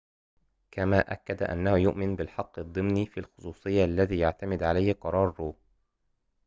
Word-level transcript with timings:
كما 0.71 1.11
أكد 1.11 1.43
أنه 1.43 1.77
يؤمن 1.77 2.15
بالحق 2.15 2.59
الضمني 2.59 3.05
في 3.05 3.19
الخصوصية 3.19 3.85
الذي 3.85 4.19
يعتمد 4.19 4.63
عليه 4.63 4.93
قرار 4.93 5.35
رو 5.39 5.55